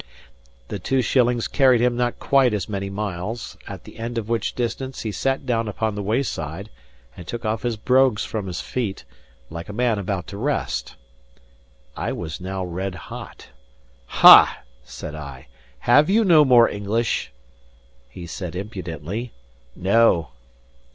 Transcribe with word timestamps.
The 0.69 0.79
two 0.79 1.03
shillings 1.03 1.47
carried 1.47 1.79
him 1.79 1.95
not 1.95 2.17
quite 2.17 2.55
as 2.55 2.67
many 2.67 2.89
miles; 2.89 3.55
at 3.67 3.83
the 3.83 3.99
end 3.99 4.17
of 4.17 4.27
which 4.29 4.55
distance, 4.55 5.01
he 5.03 5.11
sat 5.11 5.45
down 5.45 5.67
upon 5.67 5.93
the 5.93 6.01
wayside 6.01 6.71
and 7.15 7.27
took 7.27 7.45
off 7.45 7.61
his 7.61 7.77
brogues 7.77 8.25
from 8.25 8.47
his 8.47 8.61
feet, 8.61 9.05
like 9.51 9.69
a 9.69 9.73
man 9.73 9.99
about 9.99 10.25
to 10.29 10.37
rest. 10.39 10.95
I 11.95 12.13
was 12.13 12.41
now 12.41 12.65
red 12.65 12.95
hot. 12.95 13.49
"Ha!" 14.07 14.63
said 14.83 15.13
I, 15.13 15.45
"have 15.81 16.09
you 16.09 16.25
no 16.25 16.43
more 16.43 16.67
English?" 16.67 17.31
He 18.09 18.25
said 18.25 18.55
impudently, 18.55 19.33
"No." 19.75 20.29